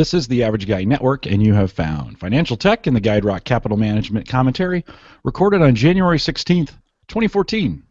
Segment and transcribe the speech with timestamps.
[0.00, 3.22] This is the Average Guy Network, and you have found Financial Tech in the Guide
[3.22, 4.82] Rock Capital Management Commentary,
[5.24, 6.70] recorded on January 16th,
[7.08, 7.82] 2014.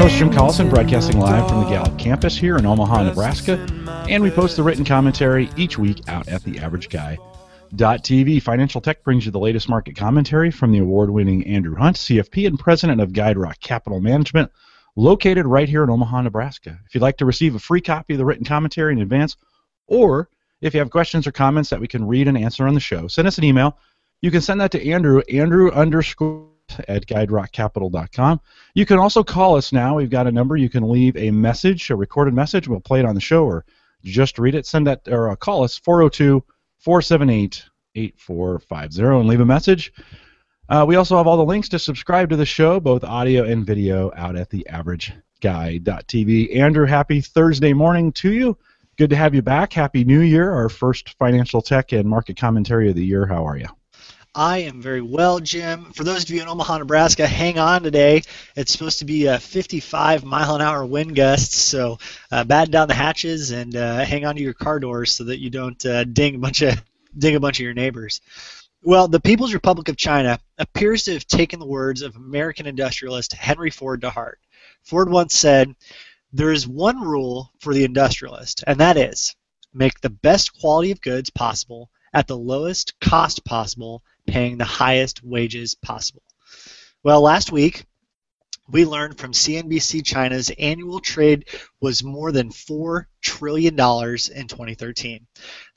[0.00, 3.58] Host Jim Collison, broadcasting live from the Gallup campus here in Omaha, Nebraska,
[4.08, 8.42] and we post the written commentary each week out at theaverageguy.tv.
[8.42, 12.58] Financial Tech brings you the latest market commentary from the award-winning Andrew Hunt, CFP and
[12.58, 14.50] president of Guide Rock Capital Management,
[14.96, 16.78] located right here in Omaha, Nebraska.
[16.86, 19.36] If you'd like to receive a free copy of the written commentary in advance,
[19.86, 20.30] or
[20.62, 23.06] if you have questions or comments that we can read and answer on the show,
[23.06, 23.76] send us an email.
[24.22, 26.48] You can send that to Andrew, Andrew underscore
[26.88, 28.40] at guiderockcapital.com.
[28.74, 29.96] You can also call us now.
[29.96, 30.56] We've got a number.
[30.56, 32.68] You can leave a message, a recorded message.
[32.68, 33.64] We'll play it on the show or
[34.04, 34.66] just read it.
[34.66, 36.44] Send that or uh, call us 402
[36.78, 39.92] 478 8450 and leave a message.
[40.68, 43.66] Uh, we also have all the links to subscribe to the show, both audio and
[43.66, 46.56] video, out at theaverageguy.tv.
[46.56, 48.56] Andrew, happy Thursday morning to you.
[48.96, 49.72] Good to have you back.
[49.72, 53.26] Happy New Year, our first financial tech and market commentary of the year.
[53.26, 53.66] How are you?
[54.34, 55.92] I am very well, Jim.
[55.92, 58.22] For those of you in Omaha, Nebraska, hang on today.
[58.54, 61.98] It's supposed to be a 55 mile an hour wind gusts, so
[62.30, 65.40] uh, batten down the hatches and uh, hang on to your car doors so that
[65.40, 66.80] you don't uh, ding a bunch of
[67.18, 68.20] ding a bunch of your neighbors.
[68.84, 73.32] Well, the People's Republic of China appears to have taken the words of American industrialist
[73.32, 74.38] Henry Ford to heart.
[74.84, 75.74] Ford once said,
[76.32, 79.34] "There is one rule for the industrialist, and that is
[79.74, 85.22] make the best quality of goods possible." at the lowest cost possible paying the highest
[85.22, 86.22] wages possible.
[87.02, 87.84] Well, last week,
[88.72, 91.46] we learned from CNBC China's annual trade
[91.80, 93.76] was more than $4 trillion in
[94.48, 95.26] 2013.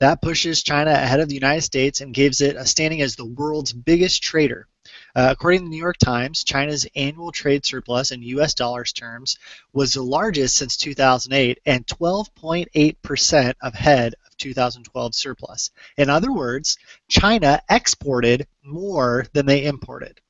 [0.00, 3.24] That pushes China ahead of the United States and gives it a standing as the
[3.24, 4.68] world's biggest trader.
[5.16, 8.54] Uh, according to the New York Times, China's annual trade surplus in U.S.
[8.54, 9.38] dollars terms
[9.72, 15.70] was the largest since 2008 and 12.8% ahead 2012 surplus.
[15.96, 16.78] In other words,
[17.08, 20.20] China exported more than they imported.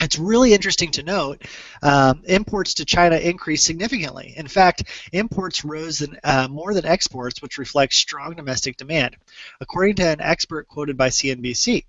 [0.00, 1.42] It's really interesting to note
[1.82, 4.34] um, imports to China increased significantly.
[4.36, 9.16] In fact, imports rose than, uh, more than exports, which reflects strong domestic demand.
[9.60, 11.84] According to an expert quoted by CNBC,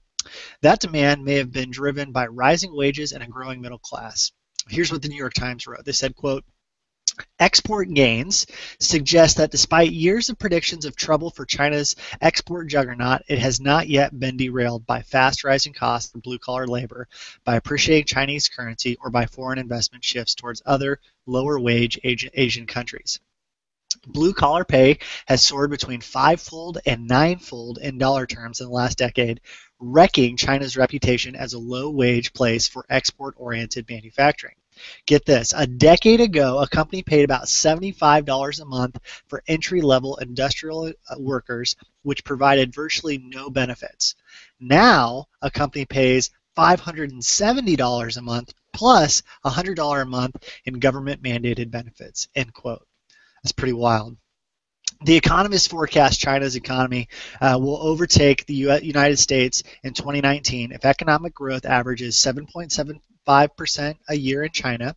[0.61, 4.31] that demand may have been driven by rising wages and a growing middle class.
[4.69, 5.83] Here's what the New York Times wrote.
[5.83, 6.45] They said, quote,
[7.39, 8.47] Export gains
[8.79, 13.87] suggest that despite years of predictions of trouble for China's export juggernaut, it has not
[13.87, 17.07] yet been derailed by fast rising costs for blue collar labor,
[17.43, 23.19] by appreciating Chinese currency, or by foreign investment shifts towards other lower wage Asian countries.
[24.07, 24.97] Blue collar pay
[25.27, 29.39] has soared between fivefold and ninefold in dollar terms in the last decade,
[29.79, 34.55] wrecking China's reputation as a low wage place for export oriented manufacturing.
[35.05, 40.17] Get this a decade ago, a company paid about $75 a month for entry level
[40.17, 44.15] industrial uh, workers, which provided virtually no benefits.
[44.59, 50.35] Now, a company pays $570 a month plus $100 a month
[50.65, 52.27] in government mandated benefits.
[52.35, 52.85] End quote.
[53.43, 54.17] That's pretty wild.
[55.03, 57.09] The economists forecast China's economy
[57.41, 63.95] uh, will overtake the U- United States in 2019 if economic growth averages 7.7 7.5%
[64.09, 64.95] a year in China.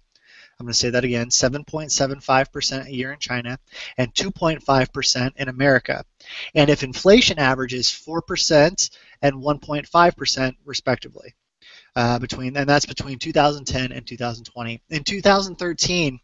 [0.58, 3.58] I'm going to say that again 7.75% a year in China
[3.98, 6.04] and 2.5% in America.
[6.54, 8.90] And if inflation averages 4%
[9.22, 11.34] and 1.5% respectively.
[11.94, 14.82] Uh, between and that's between 2010 and 2020.
[14.90, 16.20] In 2013,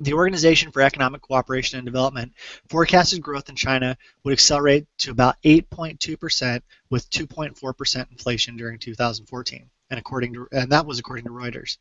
[0.00, 2.32] the Organization for Economic Cooperation and Development
[2.68, 6.60] forecasted growth in China would accelerate to about 8.2%
[6.90, 11.78] with 2.4% inflation during 2014 and according to and that was according to Reuters.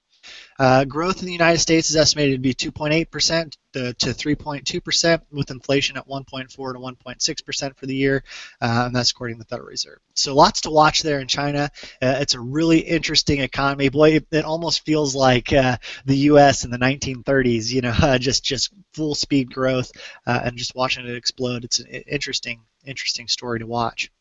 [0.60, 5.24] Uh, growth in the United States is estimated to be 2.8 percent to 3.2 percent,
[5.32, 8.24] with inflation at 1.4 to 1.6 percent for the year,
[8.62, 10.00] uh, and that's according to the Federal Reserve.
[10.16, 11.70] So lots to watch there in China.
[12.02, 13.90] Uh, it's a really interesting economy.
[13.90, 16.66] Boy, it, it almost feels like uh, the U.S.
[16.66, 17.72] in the 1930s.
[17.72, 19.92] You know, just just full speed growth
[20.26, 21.64] uh, and just watching it explode.
[21.64, 24.12] It's an interesting interesting story to watch.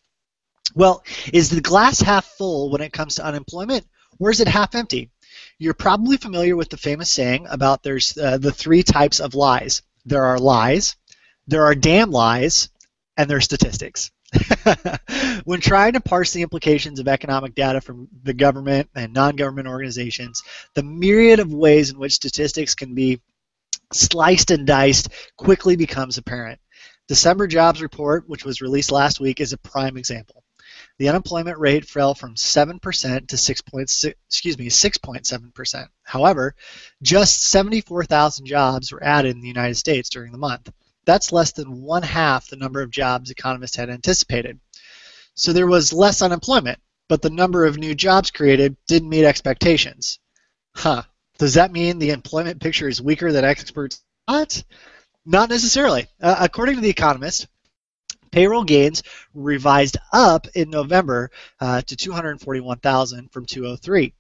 [0.74, 3.86] Well, is the glass half full when it comes to unemployment,
[4.18, 5.10] or is it half empty?
[5.58, 9.82] You're probably familiar with the famous saying about there's uh, the three types of lies.
[10.04, 10.96] There are lies,
[11.46, 12.68] there are damn lies,
[13.16, 14.10] and there are statistics.
[15.44, 20.42] when trying to parse the implications of economic data from the government and non-government organizations,
[20.74, 23.20] the myriad of ways in which statistics can be
[23.92, 26.60] sliced and diced quickly becomes apparent.
[27.08, 30.42] December jobs report, which was released last week, is a prime example.
[30.98, 32.80] The unemployment rate fell from 7%
[33.28, 35.88] to 6.6 excuse me 6.7%.
[36.02, 36.54] However,
[37.02, 40.70] just 74,000 jobs were added in the United States during the month.
[41.04, 44.58] That's less than one half the number of jobs economists had anticipated.
[45.34, 46.78] So there was less unemployment,
[47.08, 50.18] but the number of new jobs created didn't meet expectations.
[50.74, 51.02] Huh.
[51.38, 54.64] Does that mean the employment picture is weaker than experts thought?
[55.26, 56.06] Not necessarily.
[56.20, 57.46] Uh, according to The Economist,
[58.30, 59.02] payroll gains
[59.34, 61.30] revised up in November
[61.60, 64.12] uh, to 241,000 from 203.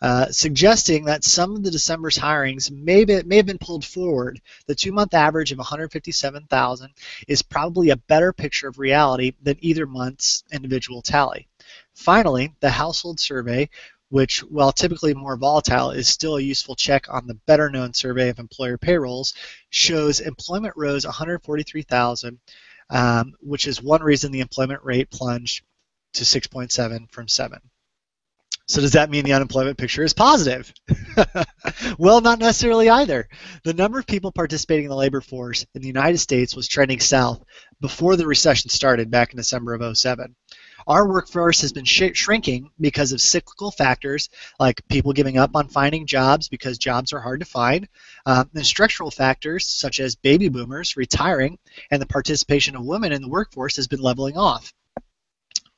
[0.00, 4.40] Uh, suggesting that some of the December's hirings may, be, may have been pulled forward.
[4.66, 6.90] The two-month average of 157,000
[7.26, 11.48] is probably a better picture of reality than either month's individual tally.
[11.92, 13.68] Finally, the household survey
[14.10, 18.28] which, while typically more volatile, is still a useful check on the better known survey
[18.28, 19.34] of employer payrolls,
[19.70, 22.38] shows employment rose 143,000,
[22.90, 25.64] um, which is one reason the employment rate plunged
[26.14, 27.58] to 6.7 from 7.
[28.66, 30.72] So does that mean the unemployment picture is positive?
[31.98, 33.28] well, not necessarily either.
[33.62, 37.00] The number of people participating in the labor force in the United States was trending
[37.00, 37.42] south
[37.80, 40.34] before the recession started back in December of 07.
[40.86, 44.28] Our workforce has been sh- shrinking because of cyclical factors
[44.58, 47.88] like people giving up on finding jobs because jobs are hard to find,
[48.26, 51.58] uh, and structural factors such as baby boomers retiring
[51.90, 54.74] and the participation of women in the workforce has been leveling off.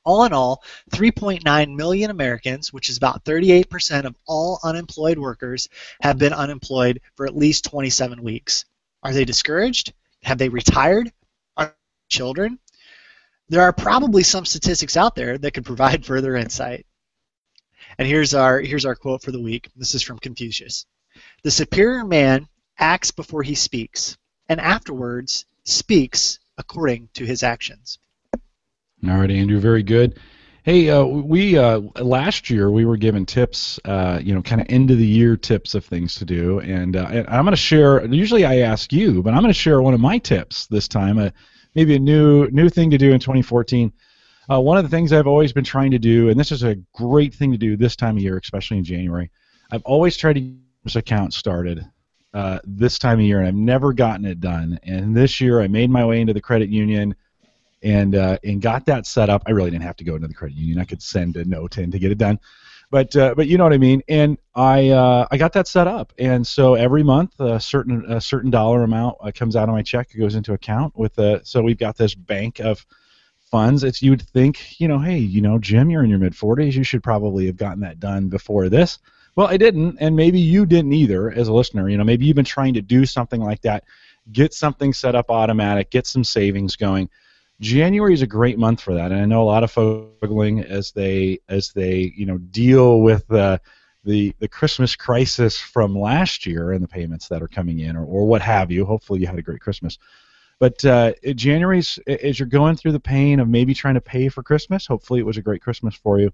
[0.05, 0.63] All in all,
[0.93, 5.69] 3.9 million Americans, which is about 38% of all unemployed workers,
[6.01, 8.65] have been unemployed for at least 27 weeks.
[9.03, 9.93] Are they discouraged?
[10.23, 11.13] Have they retired?
[11.57, 11.75] Are
[12.09, 12.61] children?
[13.49, 16.87] There are probably some statistics out there that could provide further insight.
[17.99, 19.71] And here's our here's our quote for the week.
[19.77, 20.87] This is from Confucius.
[21.43, 22.49] The superior man
[22.79, 27.99] acts before he speaks, and afterwards speaks according to his actions.
[29.09, 30.19] All right, Andrew, very good.
[30.63, 34.67] Hey, uh, we uh, last year we were given tips, uh, you know, kind of
[34.69, 37.57] end of the year tips of things to do, and, uh, and I'm going to
[37.57, 38.05] share.
[38.05, 41.31] Usually I ask you, but I'm going to share one of my tips this time.
[41.77, 43.93] Maybe a new new thing to do in 2014.
[44.51, 46.77] Uh, one of the things I've always been trying to do, and this is a
[46.95, 49.31] great thing to do this time of year, especially in January,
[49.71, 51.85] I've always tried to get this account started
[52.33, 54.81] uh, this time of year, and I've never gotten it done.
[54.85, 57.15] And this year, I made my way into the credit union
[57.83, 59.43] and uh, and got that set up.
[59.47, 60.79] I really didn't have to go into the credit union.
[60.79, 62.39] I could send a note in to get it done.
[62.91, 64.03] But uh, but you know what I mean.
[64.09, 68.21] And I uh, I got that set up, and so every month a certain a
[68.21, 71.41] certain dollar amount uh, comes out of my check, it goes into account with a.
[71.45, 72.87] So we've got this bank of
[73.51, 73.83] funds.
[73.83, 76.75] It's you would think you know, hey, you know, Jim, you're in your mid 40s,
[76.75, 78.99] you should probably have gotten that done before this.
[79.35, 81.89] Well, I didn't, and maybe you didn't either as a listener.
[81.89, 83.85] You know, maybe you've been trying to do something like that,
[84.33, 87.11] get something set up automatic, get some savings going
[87.61, 90.61] January is a great month for that, and I know a lot of folks struggling
[90.61, 93.61] as they as they you know deal with the
[94.05, 98.05] the the Christmas crisis from last year and the payments that are coming in, or,
[98.05, 98.85] or what have you.
[98.85, 99.99] Hopefully, you had a great Christmas.
[100.59, 104.43] But uh, January's as you're going through the pain of maybe trying to pay for
[104.43, 104.87] Christmas.
[104.87, 106.31] Hopefully, it was a great Christmas for you.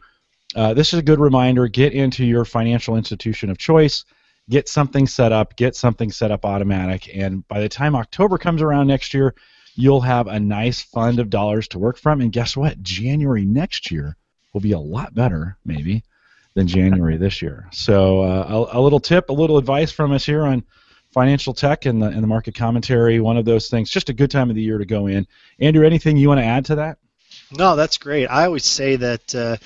[0.55, 1.67] Uh, this is a good reminder.
[1.67, 4.05] Get into your financial institution of choice.
[4.51, 5.57] Get something set up.
[5.57, 7.15] Get something set up automatic.
[7.17, 9.35] And by the time October comes around next year,
[9.75, 12.21] you'll have a nice fund of dollars to work from.
[12.21, 12.83] And guess what?
[12.83, 14.17] January next year
[14.53, 16.03] will be a lot better, maybe,
[16.55, 17.69] than January this year.
[17.73, 20.65] So uh, a, a, little tip, a little advice from us here on
[21.13, 23.21] financial tech and the, and the market commentary.
[23.21, 23.91] One of those things.
[23.91, 25.27] Just a good time of the year to go in.
[25.59, 26.99] Andrew, anything you want to add to that?
[27.51, 28.27] No, that's great.
[28.27, 29.57] I always say that uh,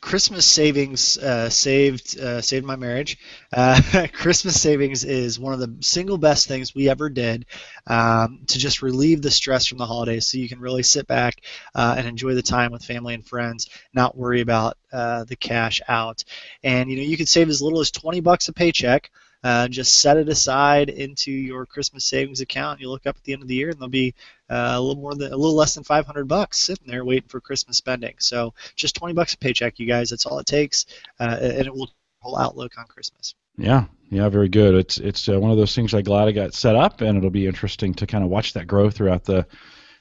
[0.00, 3.18] Christmas savings uh, saved uh, saved my marriage.
[3.52, 7.44] Uh, Christmas savings is one of the single best things we ever did
[7.86, 11.42] um, to just relieve the stress from the holidays, so you can really sit back
[11.74, 15.82] uh, and enjoy the time with family and friends, not worry about uh, the cash
[15.86, 16.24] out.
[16.62, 19.10] And you know you can save as little as 20 bucks a paycheck.
[19.42, 22.80] Uh, just set it aside into your Christmas savings account.
[22.80, 24.14] You look up at the end of the year, and there'll be
[24.50, 27.40] uh, a little more than a little less than 500 bucks sitting there waiting for
[27.40, 28.14] Christmas spending.
[28.18, 30.10] So just 20 bucks a paycheck, you guys.
[30.10, 30.86] That's all it takes,
[31.18, 33.34] uh, and it will whole outlook on Christmas.
[33.56, 34.74] Yeah, yeah, very good.
[34.74, 37.30] It's it's uh, one of those things I'm glad I got set up, and it'll
[37.30, 39.46] be interesting to kind of watch that grow throughout the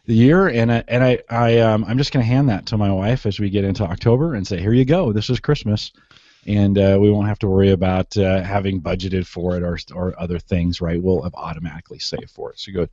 [0.05, 0.47] the year.
[0.47, 3.25] And I, and I I um, I'm just going to hand that to my wife
[3.25, 5.91] as we get into October and say, here you go, this is Christmas
[6.47, 10.19] and uh, we won't have to worry about uh, having budgeted for it or, or
[10.19, 11.01] other things, right?
[11.01, 12.59] We'll have automatically saved for it.
[12.59, 12.89] So good,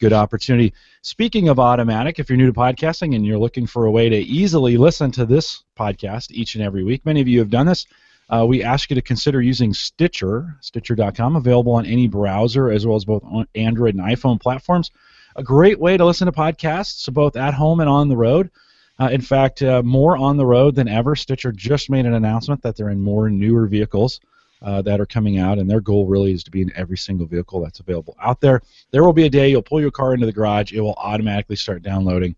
[0.00, 0.72] good opportunity.
[1.02, 4.16] Speaking of automatic, if you're new to podcasting and you're looking for a way to
[4.16, 7.86] easily listen to this podcast each and every week, many of you have done this.
[8.28, 12.96] Uh, we ask you to consider using Stitcher, Stitcher.com, available on any browser as well
[12.96, 13.22] as both
[13.54, 14.90] Android and iPhone platforms.
[15.36, 18.50] A great way to listen to podcasts, both at home and on the road.
[18.98, 21.14] Uh, in fact, uh, more on the road than ever.
[21.14, 24.20] Stitcher just made an announcement that they're in more newer vehicles
[24.62, 27.26] uh, that are coming out, and their goal really is to be in every single
[27.26, 28.62] vehicle that's available out there.
[28.90, 31.56] There will be a day you'll pull your car into the garage, it will automatically
[31.56, 32.34] start downloading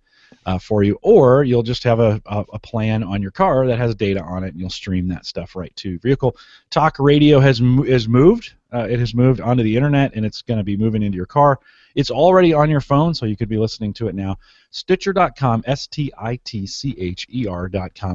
[0.47, 3.79] uh, for you, or you'll just have a, a, a, plan on your car that
[3.79, 6.37] has data on it, and you'll stream that stuff right to your vehicle.
[6.71, 8.55] Talk radio has is moved.
[8.73, 11.27] Uh, it has moved onto the internet, and it's going to be moving into your
[11.27, 11.59] car.
[11.95, 14.37] It's already on your phone, so you could be listening to it now.
[14.71, 16.11] Stitcher.com, S-T-I-T-C-H-E-R.com.